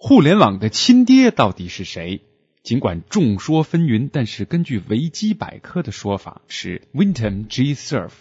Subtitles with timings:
[0.00, 2.22] 互联网的亲爹到底是谁？
[2.62, 7.74] 尽管众说纷纭，但是根据维基百科的说法是 Winton G.
[7.74, 8.12] Cerf，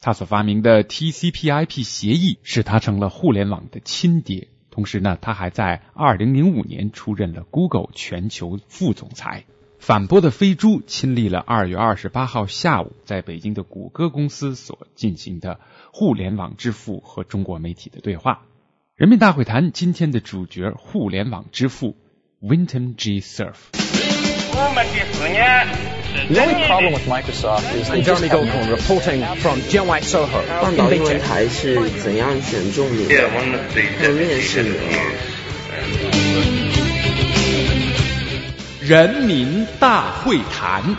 [0.00, 4.46] 他所发明的 TCP/IP 协议使他成了互联网的亲爹。
[4.70, 9.44] 同时呢，他还在2005年出任了 Google 全球副总裁。
[9.80, 15.58] 反驳的飞猪亲历了2月28号下午在北京的谷歌公司所进行的
[15.92, 18.46] 互联网之父和中国媒体的对话。
[18.96, 21.96] 人民大会谈今天的主角，互联网之父
[22.40, 23.20] Winton G.
[23.20, 23.54] Cerf。
[23.72, 23.80] The
[26.40, 33.28] only problem with Microsoft is that Jeremy Goldcorn reporting from Jianwhai Soho 半岛英文台是怎样选中你的？
[34.00, 34.76] 和面试你
[38.86, 40.96] 人民大会谈。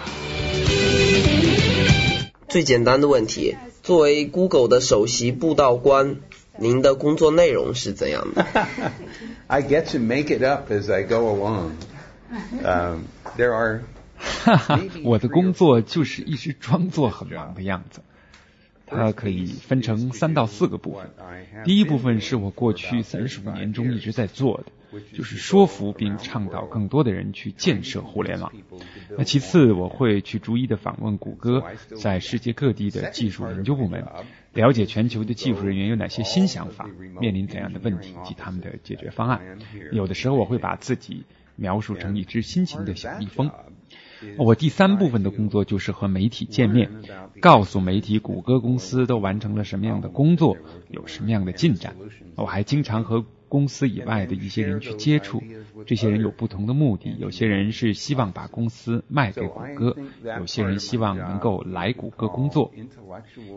[2.49, 6.18] 最简单的问题，作为 Google 的首席布道官，
[6.58, 8.45] 您的工作内容是怎样的？
[9.48, 11.72] I get to make it up as I go along.
[12.63, 13.04] Um,
[13.38, 13.82] there are
[14.18, 18.02] 哈哈，我的工作就是一直装作很忙的样子。
[18.88, 21.10] 它可以分成三到四个部分。
[21.63, 28.51] 第一部分是我过去三十五年中一直在做的，就是说服并倡导更多的人去建设互联网。
[29.18, 31.63] 那其次，我会去逐一的访问谷歌
[32.02, 34.05] 在世界各地的技术研究部门，
[34.54, 39.57] 了解全球的技术人员有哪些新想法，面临怎样的问题及他们的解决方案。
[39.91, 41.24] 有的时候我会把自己
[41.55, 43.52] 描述成一只辛勤的小蜜蜂。
[44.38, 46.90] 我第三部分的工作就是和媒体见面，
[47.41, 50.57] 告诉媒体谷歌公司都完成了什么样的工作，
[50.90, 51.96] 有什么样的进展。
[52.35, 55.41] 我还经常和公司以外的一些人去接触，
[55.85, 59.95] 这些人有不同的目的，有些人是希望把公司卖给谷歌，
[60.39, 62.73] 有些人希望能够来谷歌工作。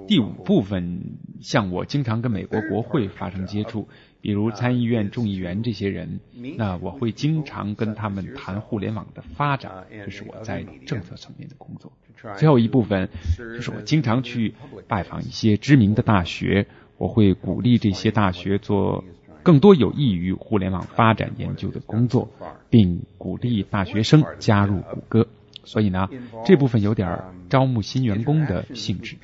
[0.07, 1.01] 第五部分，
[1.41, 3.89] 像我经常跟美国国会发生接触。
[4.21, 6.21] 比如参议院众议员这些人，
[6.57, 11.93] 那我会经常跟他们谈互联网的发展，这是我在政策层面的工作。
[12.37, 14.55] 最后一部分就是我经常去
[14.89, 16.67] 拜访一些知名的大学，
[16.97, 19.05] 我会鼓励这些大学做
[19.49, 22.29] 更多有益于互联网发展研究的工作，
[22.69, 25.27] 并鼓励大学生加入谷歌。
[25.65, 26.11] 所以呢，
[26.45, 29.17] 这部分有点招募新员工的性质。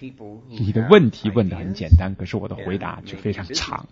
[0.48, 3.86] 你的问题问的很简单，可是我的回答却非常长。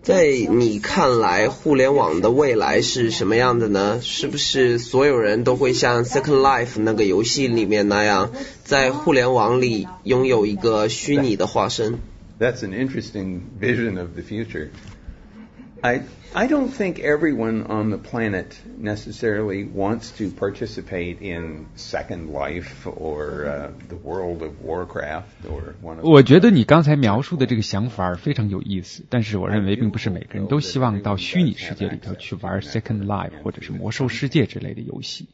[0.00, 4.00] 在你看来，互联网的未来是什么样的呢？
[4.00, 8.30] 是不是所有人都会像 Second Life 那个游戏里面那样，
[8.62, 11.98] 在互联网里拥有一个虚拟的化身
[12.39, 14.69] That's an interesting vision of the future.
[15.81, 16.01] I
[16.33, 23.45] I don't think everyone on the planet necessarily wants to participate in Second Life or
[23.45, 26.05] uh, the World of Warcraft or one of.
[26.05, 35.27] 我觉得你刚才描述的这个想法非常有意思，但是我认为并不是每个人都希望到虚拟世界里头去玩 Second Life 或者是魔兽世界之类的游戏。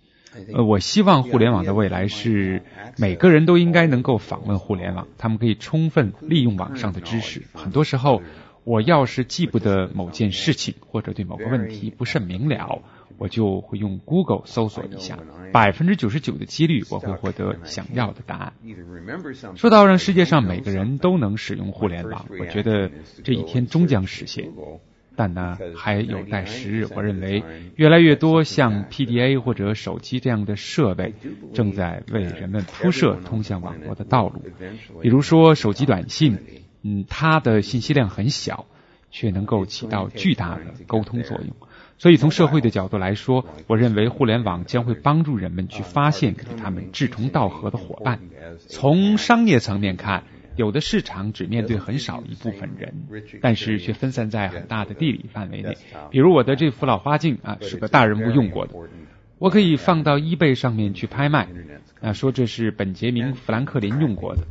[0.55, 2.63] 呃，我希望互联网的未来是
[2.97, 7.43] 每个人都应该能够访问互联网，他们可以充分利用网上的知识。
[7.53, 8.23] 很多时候，
[8.65, 12.83] 我要是记不得某件事情或者对某个问题不甚明了，
[13.19, 15.19] 我就会用 Google 搜索一下，
[15.53, 18.53] 百分之九十九的几率我会获得想要的答案。
[19.55, 22.91] 说到让世界上每个人都能使用互联网，我觉得
[23.25, 24.51] 这一天终将实现。
[25.17, 26.87] 但呢，还有待时日。
[26.95, 27.43] 我认为，
[27.75, 31.15] 越来越多像 PDA 或者手机这样的设备，
[31.55, 34.43] 正在为人们铺设通向网络的道路。
[35.01, 36.39] 比如说，手机短信，
[36.83, 38.67] 嗯，它的信息量很小，
[39.11, 41.57] 却能够起到巨大的沟通作用。
[41.99, 48.21] 所以，从社会的角度来说，我认为互联网将会帮助人们去发现与他们志同道合的伙伴。
[48.69, 50.25] 从商业层面看，
[50.57, 53.07] 有的市场只面对很少一部分人，
[53.41, 55.77] 但是却分散在很大的地理范围内。
[56.11, 58.75] 比如我的这副老花镜啊，是个大人物用过的，
[59.39, 61.49] 我可以放到 eBay 上面去拍卖，
[62.01, 64.43] 啊，说这是本杰明·富兰克林用过的。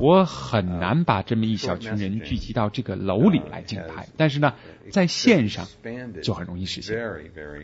[0.00, 4.54] 我很难把这么一小群人聚集到这个楼里来竞拍，但是呢，
[4.90, 5.66] 在线上
[6.22, 6.96] 就很容易实现。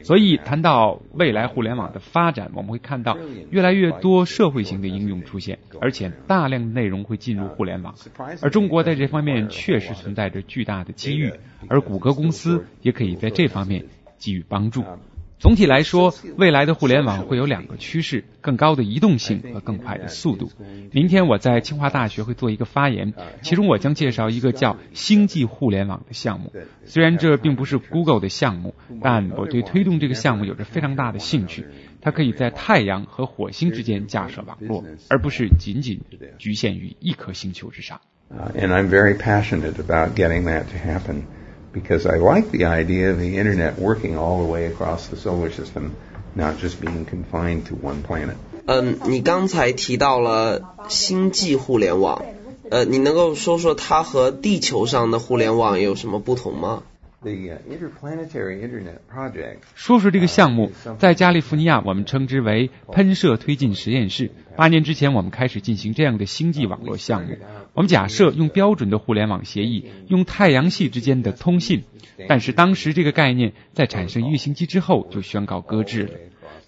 [0.05, 3.16] 所以谈到未来互联网的发展，我们会看到
[3.50, 7.94] 越来越多社会型的应用出现，而且大量的内容会进入互联网。
[8.43, 11.32] 而中国在这方面确实存在着巨大的机遇，
[11.69, 13.87] 而谷歌公司也可以在这方面
[14.19, 14.84] 给予帮助。
[15.38, 20.50] 总体来说，未来的互联网会有两个趋势：更高的移动性和更快的速度。
[20.92, 23.12] 明天我在清华大学会做一个发言，
[23.42, 26.52] 其中我将介绍一个叫“星际互联网”的项目。
[26.86, 31.66] 虽然这并不是 Google 的项目，但我对推动这个项目有着非常大的兴趣。
[32.00, 36.00] 它可以在太阳和火星之间架设网络，而不是仅仅
[36.38, 38.00] 局限于一颗星球之上。
[38.28, 41.22] Uh, and I'm very passionate about getting that to happen
[41.75, 45.51] because I like the idea of the internet working all the way across the solar
[45.51, 45.95] system,
[46.35, 48.35] not just being confined to one planet.
[48.65, 52.25] 嗯，你刚才提到了星际互联网，
[52.69, 56.83] 呃，你能够说说它和地球上的互联网有什么不同吗？
[57.26, 60.70] The uh, interplanetary internet project 说说这个项目，
[61.00, 64.31] 在加利福尼亚我们称之为喷射推进实验室。
[64.55, 67.37] 八年之前，我们开始进行这样的星际网络项目。
[67.75, 71.82] 我们假设用标准的互联网协议，用太阳系之间的通信。
[72.28, 76.11] 但是当时这个概念在产生一个星期之后就宣告搁置了。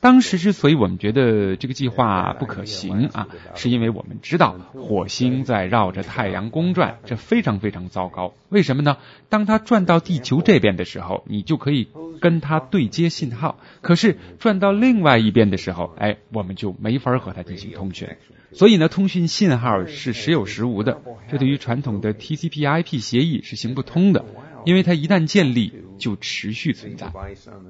[0.00, 8.34] 当时之所以我们觉得这个计划不可行啊，是因为我们知道火星在绕着太阳公转，这非常非常糟糕。
[8.48, 8.96] 为什么呢？
[9.28, 11.88] 当它转到地球这边的时候，你就可以
[12.20, 18.08] 跟它对接信号；可是转到另外一边的时候，哎，我们就没法和它进行通讯。
[18.52, 24.24] 所以呢，通讯信号是时有时无的，这对于传统的 TCP/IP 协议是行不通的。
[24.68, 27.10] 因为它一旦建立就持续存在。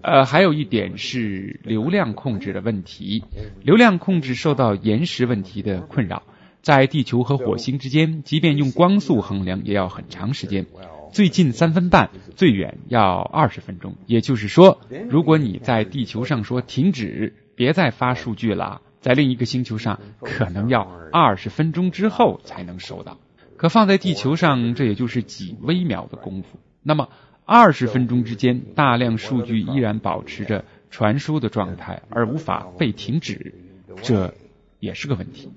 [0.03, 3.23] 呃，还有一点是流量控制的问题，
[3.63, 6.25] 流量控制受到延时问题的困扰，
[6.61, 10.67] 在地球和火星之间，即便用光速衡量也要很长时间，
[11.13, 13.95] 最近三分半，最远要二十分钟。
[14.07, 23.21] 也就是说，如果你在地球上说停止，别再发数据了，在另一个星球上可能要二十分钟之后才能收到。
[23.57, 26.59] 可放在地球上，这也就是几微秒的功夫。
[26.89, 27.11] 那么
[27.45, 33.55] 二十分钟之间，大量数据依然保持着传输的状态，而无法被停止，
[34.03, 34.33] 这
[34.81, 35.51] 也是个问题。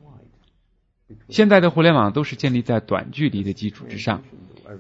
[1.30, 4.24] 现在的互联网都是建立在短距离的基础之上，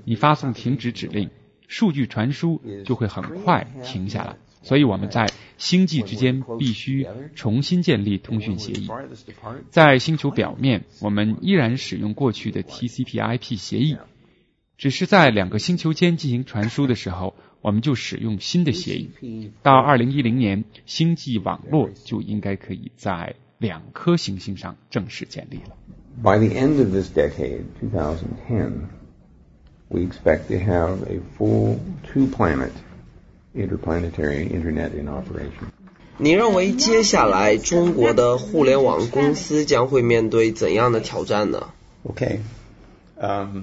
[0.03, 1.29] 你发送停止指令，
[1.69, 4.35] 数据传输就会很快停下来。
[4.61, 5.27] 所以我们在
[5.57, 8.89] 星际之间必须重新建立通讯协议。
[9.69, 13.95] 在星球表面，我们依然使用过去的 TCP/IP 协议。
[14.81, 19.51] 只是在两个星球间进行传输的时候，我们就使用新的协议。
[19.61, 25.75] 到二零一零年，星际网络就应该可以在两颗行星上正式建立了。
[26.23, 28.87] By the end of this decade, 2010,
[29.89, 31.77] we expect to have a full
[32.11, 32.71] two-planet
[33.53, 35.69] interplanetary internet in operation.
[36.17, 41.69] 你认为接下来中国的互联网公司将会面对怎样的挑战呢
[42.03, 42.39] ？Okay.
[43.21, 43.59] Um,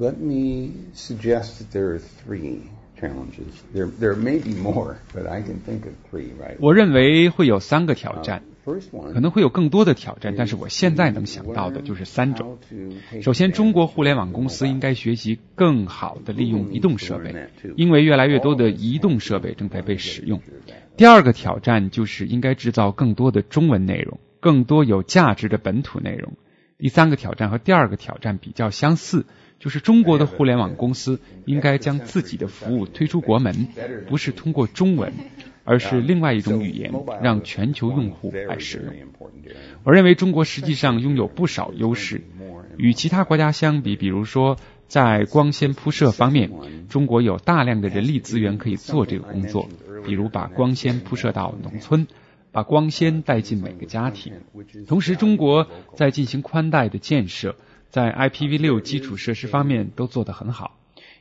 [0.00, 2.62] let me suggest that there are three
[2.98, 3.46] challenges.
[3.74, 12.58] There, there may be more, but I can think of three right 我认为会有三个挑战，First one 可能会有更多的挑战，但是我现在能想到的就是三种。
[13.22, 20.40] 首先，中国互联网公司应该学习更好的利用移动设备，因为越来越多的移动设备正在被使用。
[20.96, 26.32] 第二个挑战就是应该制造更多的中文内容，更多有价值的本土内容。
[26.80, 29.26] 第三个挑战和第二个挑战比较相似，
[29.58, 33.68] 就是中国的互联网公司应该将自己的服务推出国门，
[34.08, 35.12] 不是通过中文，
[35.64, 36.92] 而是另外一种语言，
[37.22, 38.94] 让全球用户来使用。
[39.84, 42.22] 我认为中国实际上拥有不少优势，
[42.78, 44.56] 与其他国家相比，比如说
[44.86, 46.50] 在光纤铺设方面，
[46.88, 49.68] 中国有大量的人力资源可以做这个工作，
[50.06, 52.06] 比如把光纤铺设到农村。
[52.52, 54.32] 把光纤带进每个家庭，
[54.86, 57.56] 同时中国在进行宽带的建设，
[57.88, 60.76] 在 IPv6 基础设施方面都做得很好。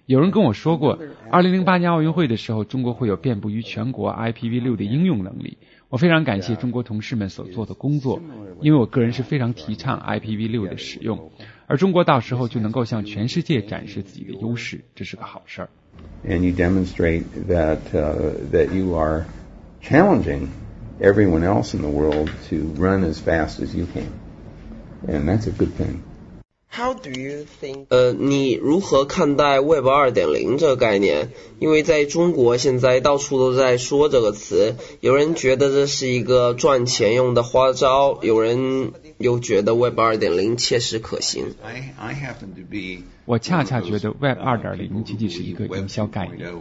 [0.05, 0.97] 有人跟我说过，
[1.29, 5.57] 二零零八年奥运会的时候，中国会有遍布于全国 IPv6 的应用能力。
[5.89, 8.21] 我非常感谢中国同事们所做的工作，
[8.61, 11.31] 因为我个人是非常提倡 IPv6 的使用，
[11.67, 15.69] 而中国到时候就能够向全世界展示自己的优势，这是个好事儿。
[16.27, 17.77] and you demonstrate that
[18.51, 19.25] that you are
[19.81, 20.47] challenging
[21.00, 24.06] everyone else in the world to run as fast as you can,
[25.06, 26.02] and that's a good thing.
[26.68, 27.86] How do you think？
[27.90, 31.28] 呃，你如何看待 Web 二点零这个概念？
[31.60, 41.54] 因为在中国现在到处都在说这个词，有人觉得这是一个赚钱用的花招，有人又觉得 Web 二点零切实可行。
[41.62, 43.04] I, I happen to be.
[43.24, 46.52] 我恰恰觉得 Web 二点零仅仅是一个营销概念。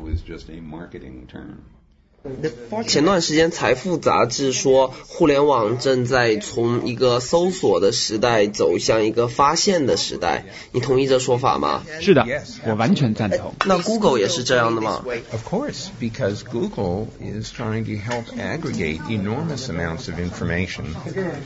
[2.24, 2.88] 2.0 is just a marketing term.
[2.88, 10.46] 前段时间，《财富》杂志说，互联网正在从一个搜索的时代走向一个发现的时代。
[10.72, 11.84] 你同意这说法吗？
[12.00, 12.26] 是的，
[12.66, 13.54] 我完全赞同。
[13.66, 15.04] 那 Google 也是这样的吗？
[15.32, 20.94] Of course, because Google is trying to help aggregate enormous amounts of information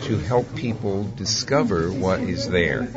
[0.08, 2.88] to help people discover what is there.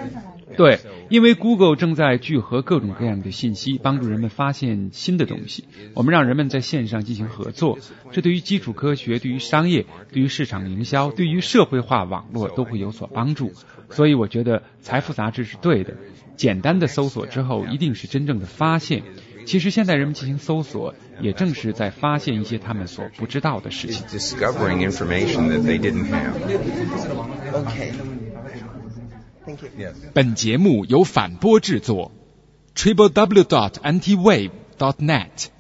[0.56, 5.66] 对，因为 Google 正在聚合各种各样的信息，帮助人们发现新的东西。
[5.94, 7.78] 我们让人们在线上进行合作，
[8.12, 13.54] 这对于基础科学、对于商业、对于市场营销、对于社会化网络都会有所帮助。
[13.90, 15.96] 所以我觉得《财富》杂志是对的。
[16.36, 19.04] 简单的搜索之后，一定是真正的发现。
[19.46, 24.06] 其实现在人们进行搜索，也正是在发现一些他们所不知道的事情。
[24.08, 24.84] Discovering
[29.45, 29.71] Thank you.
[29.79, 29.95] Yes.
[30.13, 32.13] 本节目由反播制作，
[32.75, 35.51] triple w dot antiwave dot net。